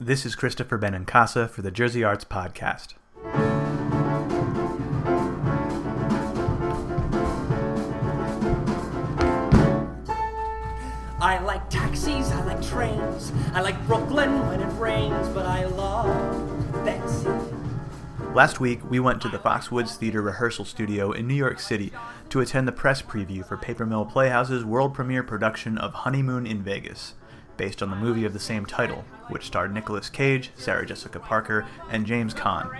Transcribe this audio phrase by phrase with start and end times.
[0.00, 2.94] This is Christopher Benincasa for the Jersey Arts Podcast.
[11.20, 16.84] I like taxis, I like trains, I like Brooklyn when it rains, but I love
[16.84, 17.28] Betsy.
[18.32, 21.90] Last week, we went to the Foxwoods Theater rehearsal studio in New York City
[22.28, 26.62] to attend the press preview for Paper Mill Playhouse's world premiere production of Honeymoon in
[26.62, 27.14] Vegas,
[27.58, 31.66] based on the movie of the same title, which starred Nicolas Cage, Sarah Jessica Parker,
[31.90, 32.74] and James Caan.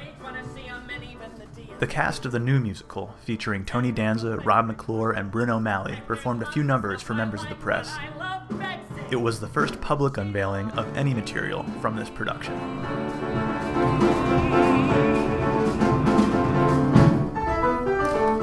[1.80, 6.42] The cast of the new musical, featuring Tony Danza, Rob McClure, and Brynn O'Malley, performed
[6.42, 7.96] a few numbers for members of the press.
[9.10, 12.54] It was the first public unveiling of any material from this production.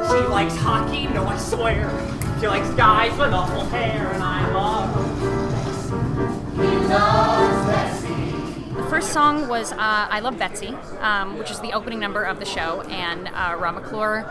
[0.08, 1.90] She likes hockey, no, I swear.
[2.40, 4.50] She likes guys with awful hair, and I
[8.76, 12.40] The first song was uh, I Love Betsy, um, which is the opening number of
[12.40, 14.30] the show, and uh, Rob McClure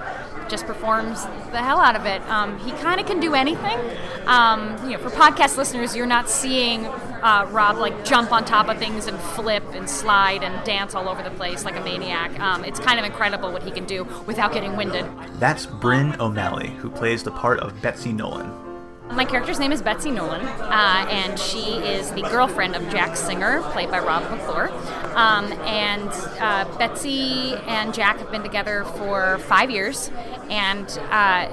[0.49, 2.23] just performs the hell out of it.
[2.31, 3.79] Um, he kind of can do anything.
[4.27, 8.69] Um, you know, for podcast listeners, you're not seeing uh, Rob like jump on top
[8.69, 12.39] of things and flip and slide and dance all over the place like a maniac.
[12.41, 15.07] Um, it's kind of incredible what he can do without getting winded.
[15.41, 18.74] That's Brynn O'Malley, who plays the part of Betsy Nolan.
[19.11, 23.61] My character's name is Betsy Nolan, uh, and she is the girlfriend of Jack Singer,
[23.71, 24.71] played by Rob McClure.
[25.15, 26.09] Um, and
[26.41, 30.11] uh, Betsy and Jack have been together for five years,
[30.49, 31.49] and uh,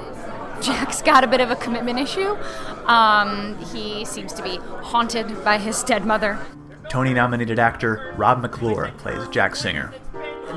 [0.62, 2.36] Jack's got a bit of a commitment issue.
[2.86, 6.40] Um, he seems to be haunted by his dead mother.
[6.90, 9.94] Tony nominated actor Rob McClure plays Jack Singer.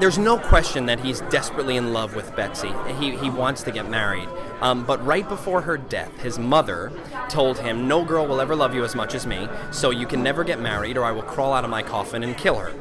[0.01, 2.73] There's no question that he's desperately in love with Betsy.
[2.99, 4.29] He, he wants to get married.
[4.61, 6.91] Um, but right before her death, his mother
[7.29, 10.23] told him, No girl will ever love you as much as me, so you can
[10.23, 12.73] never get married, or I will crawl out of my coffin and kill her.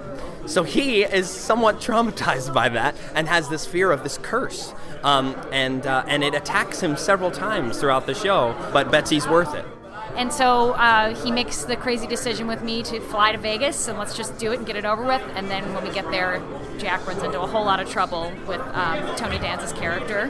[0.45, 4.73] So he is somewhat traumatized by that and has this fear of this curse.
[5.03, 9.53] Um, and, uh, and it attacks him several times throughout the show, but Betsy's worth
[9.53, 9.65] it.
[10.15, 13.97] And so uh, he makes the crazy decision with me to fly to Vegas and
[13.97, 15.21] let's just do it and get it over with.
[15.35, 16.41] And then when we get there,
[16.77, 20.29] Jack runs into a whole lot of trouble with um, Tony Danza's character,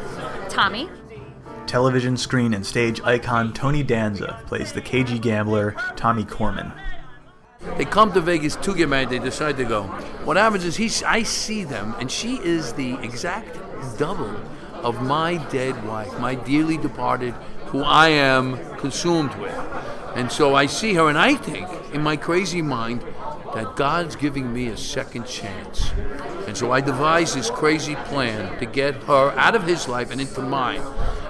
[0.50, 0.90] Tommy.
[1.68, 6.74] Television, screen, and stage icon Tony Danza plays the cagey gambler Tommy Korman.
[7.78, 9.10] They come to Vegas to get married.
[9.10, 9.84] They decide to go.
[10.26, 13.58] What happens is he, I see them, and she is the exact
[13.98, 14.36] double
[14.84, 17.34] of my dead wife, my dearly departed,
[17.74, 19.52] who I am consumed with.
[20.16, 23.04] And so I see her, and I think, in my crazy mind,
[23.56, 25.92] that God's giving me a second chance.
[26.48, 30.22] And so I devise this crazy plan to get her out of his life and
[30.22, 30.82] into mine.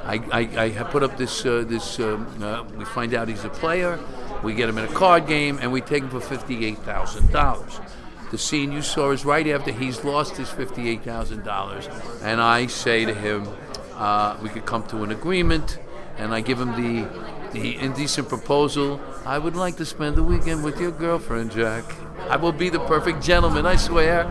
[0.03, 3.49] I, I, I put up this, uh, this um, uh, we find out he's a
[3.49, 3.97] player,
[4.43, 7.89] we get him in a card game, and we take him for $58,000.
[8.31, 12.21] The scene you saw is right after he's lost his $58,000.
[12.21, 13.47] And I say to him,
[13.95, 15.79] uh, we could come to an agreement,
[16.18, 17.07] and I give him the,
[17.51, 19.00] the indecent proposal.
[19.25, 21.84] I would like to spend the weekend with your girlfriend, Jack.
[22.29, 24.25] I will be the perfect gentleman, I swear.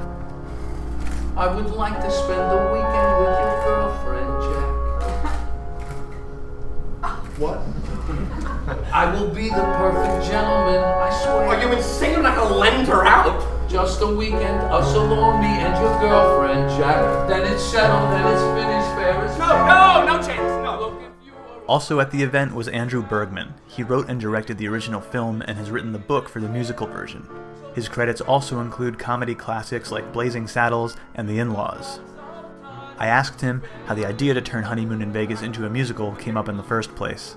[1.36, 4.68] I would like to spend the weekend with your girlfriend, Jack.
[7.38, 7.58] What?
[8.92, 11.46] I will be the perfect gentleman, I swear.
[11.48, 12.16] Are you insane?
[12.16, 13.48] I'm not gonna lend her out.
[13.68, 17.28] Just a weekend, us alone, me and your girlfriend, Jack.
[17.28, 20.31] Then it's settled, then it's finished, fair as No, no, no chance.
[21.66, 23.54] Also at the event was Andrew Bergman.
[23.66, 26.86] He wrote and directed the original film and has written the book for the musical
[26.86, 27.28] version.
[27.74, 32.00] His credits also include comedy classics like Blazing Saddles and The In Laws.
[32.98, 36.36] I asked him how the idea to turn Honeymoon in Vegas into a musical came
[36.36, 37.36] up in the first place.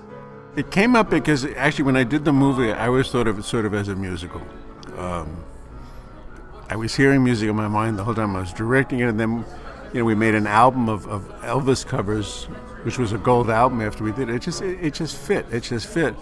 [0.54, 3.44] It came up because actually, when I did the movie, I always thought of it
[3.44, 4.42] sort of as a musical.
[4.96, 5.44] Um,
[6.68, 9.20] I was hearing music in my mind the whole time I was directing it, and
[9.20, 9.44] then,
[9.92, 12.48] you know, we made an album of, of Elvis covers,
[12.86, 14.36] which was a gold album after we did it.
[14.36, 15.44] It just it, it just fit.
[15.50, 16.14] It just fit.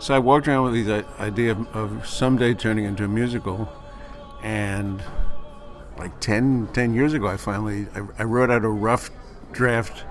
[0.00, 3.68] So I walked around with the idea of, of someday turning into a musical,
[4.42, 5.00] and
[5.96, 9.10] like 10, 10 years ago, I finally I, I wrote out a rough
[9.52, 10.02] draft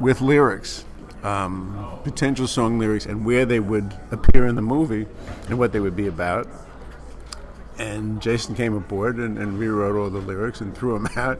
[0.00, 0.84] with lyrics,
[1.22, 5.06] um, potential song lyrics, and where they would appear in the movie
[5.48, 6.48] and what they would be about.
[7.78, 11.38] And Jason came aboard and, and rewrote all the lyrics and threw them out,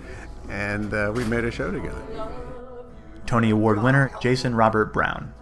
[0.48, 2.47] and uh, we made a show together.
[3.28, 5.34] Tony Award winner Jason Robert Brown.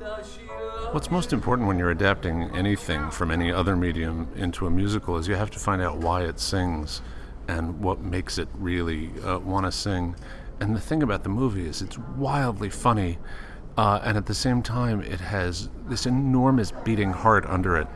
[0.91, 5.29] What's most important when you're adapting anything from any other medium into a musical is
[5.29, 7.01] you have to find out why it sings
[7.47, 10.17] and what makes it really uh, want to sing.
[10.59, 13.19] And the thing about the movie is it's wildly funny,
[13.79, 17.87] uh, and at the same time, it has this enormous beating heart under it.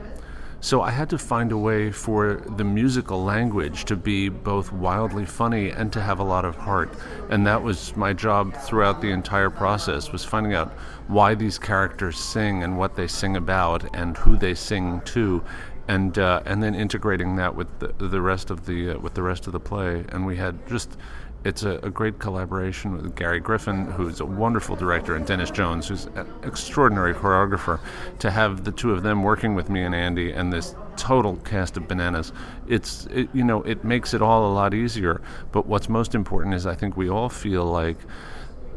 [0.62, 5.24] So I had to find a way for the musical language to be both wildly
[5.24, 6.92] funny and to have a lot of heart.
[7.30, 10.68] And that was my job throughout the entire process was finding out
[11.08, 15.42] why these characters sing and what they sing about and who they sing to.
[15.88, 19.22] And, uh, and then integrating that with the, the rest of the uh, with the
[19.22, 20.96] rest of the play, and we had just
[21.44, 25.88] it's a, a, great collaboration with Gary Griffin, who's a wonderful director, and Denis Jones,
[25.88, 27.80] who's an extraordinary choreographer.
[28.18, 31.76] To have the two of them working with me and Andy, and this total cast
[31.78, 32.32] of bananas,
[32.68, 35.22] it's it, you know it makes it all a lot easier.
[35.50, 37.96] But what's most important is I think we all feel like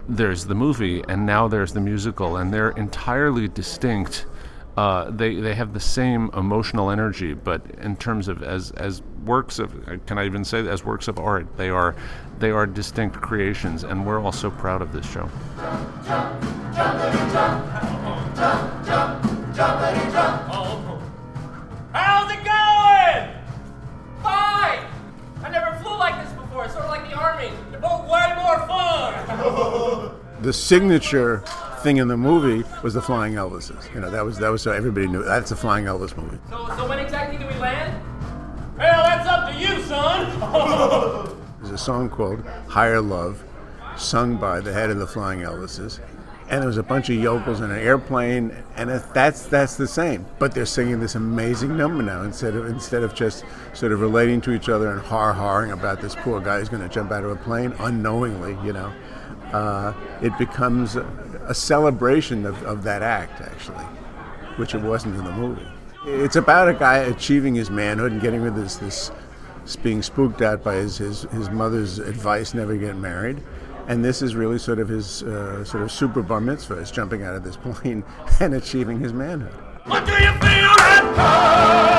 [0.07, 4.25] there's the movie, and now there's the musical, and they're entirely distinct
[4.75, 9.59] uh, they they have the same emotional energy, but in terms of as as works
[9.59, 9.71] of
[10.07, 11.95] can I even say as works of art, they are
[12.39, 15.29] they are distinct creations, and we're all so proud of this show.
[21.93, 23.29] How's it going?
[24.23, 24.87] Fine.
[25.43, 26.65] I never flew like this before.
[26.65, 27.51] It's sort of like the army.
[27.69, 30.15] They're both way more fun.
[30.41, 31.43] the signature
[31.83, 33.93] thing in the movie was the Flying Elvises.
[33.93, 36.39] You know, that was that was so everybody knew that's a Flying Elvis movie.
[36.49, 38.01] So, so when exactly do we land?
[38.77, 41.37] Well, that's up to you, son.
[41.59, 43.43] There's a song called "Higher Love,"
[43.97, 45.99] sung by the head of the Flying Elvises,
[46.49, 50.25] and there was a bunch of yokels in an airplane, and that's that's the same.
[50.39, 53.43] But they're singing this amazing number now instead of instead of just
[53.73, 56.81] sort of relating to each other and har harring about this poor guy who's going
[56.81, 58.91] to jump out of a plane unknowingly, you know.
[59.51, 60.97] Uh, it becomes
[61.47, 63.83] a celebration of, of that act, actually,
[64.57, 65.67] which it wasn't in the movie.
[66.05, 69.11] It's about a guy achieving his manhood and getting rid of this, this
[69.77, 73.41] being spooked out by his, his, his mother's advice never get married.
[73.87, 77.23] And this is really sort of his uh, sort of super bar mitzvah, is jumping
[77.23, 78.03] out of this plane
[78.39, 79.53] and achieving his manhood.
[79.85, 81.92] What do you feel that higher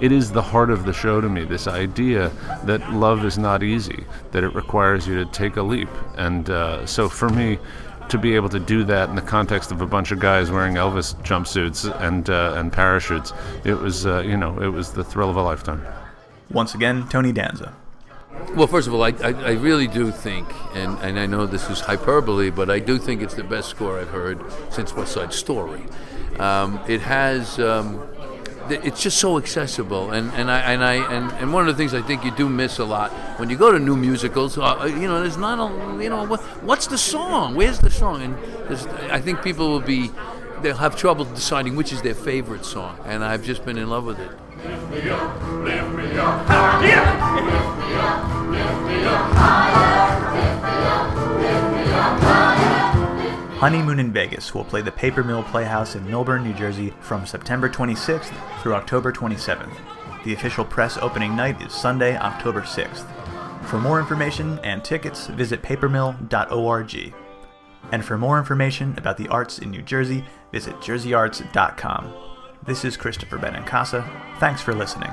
[0.00, 2.30] it is the heart of the show to me this idea
[2.64, 6.84] that love is not easy that it requires you to take a leap and uh,
[6.86, 7.58] so for me
[8.08, 10.74] to be able to do that in the context of a bunch of guys wearing
[10.74, 13.32] Elvis jumpsuits and uh, and parachutes
[13.64, 15.84] it was uh, you know it was the thrill of a lifetime
[16.50, 17.74] Once again, Tony Danza.
[18.54, 21.68] Well, first of all, I, I, I really do think, and, and I know this
[21.70, 24.38] is hyperbole, but I do think it's the best score I've heard
[24.70, 25.82] since West Side Story.
[26.38, 27.58] Um, it has.
[27.58, 28.15] Um, th-
[28.70, 31.94] it's just so accessible, and, and I and I and, and one of the things
[31.94, 34.58] I think you do miss a lot when you go to new musicals.
[34.58, 37.54] Uh, you know, there's not a you know what, what's the song?
[37.54, 38.22] Where's the song?
[38.22, 38.36] And
[39.10, 40.10] I think people will be
[40.62, 44.04] they'll have trouble deciding which is their favorite song, and I've just been in love
[44.04, 44.30] with it.
[53.56, 57.70] Honeymoon in Vegas will play the Paper Mill Playhouse in Millburn, New Jersey from September
[57.70, 58.30] 26th
[58.60, 59.74] through October 27th.
[60.24, 63.06] The official press opening night is Sunday, October 6th.
[63.64, 67.14] For more information and tickets, visit papermill.org.
[67.92, 72.12] And for more information about the arts in New Jersey, visit jerseyarts.com.
[72.66, 74.06] This is Christopher Benincasa.
[74.38, 75.12] Thanks for listening.